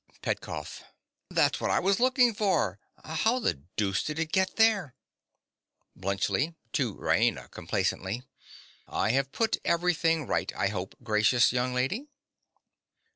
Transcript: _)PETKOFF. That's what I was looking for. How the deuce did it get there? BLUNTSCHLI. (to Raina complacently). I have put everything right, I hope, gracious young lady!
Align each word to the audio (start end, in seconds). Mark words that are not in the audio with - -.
_)PETKOFF. 0.23 0.83
That's 1.29 1.61
what 1.61 1.69
I 1.69 1.77
was 1.79 1.99
looking 1.99 2.33
for. 2.33 2.79
How 3.03 3.37
the 3.37 3.53
deuce 3.75 4.01
did 4.01 4.17
it 4.17 4.31
get 4.31 4.55
there? 4.55 4.95
BLUNTSCHLI. 5.95 6.55
(to 6.73 6.95
Raina 6.95 7.51
complacently). 7.51 8.23
I 8.87 9.11
have 9.11 9.31
put 9.31 9.57
everything 9.63 10.25
right, 10.25 10.51
I 10.55 10.69
hope, 10.69 10.95
gracious 11.03 11.53
young 11.53 11.75
lady! 11.75 12.07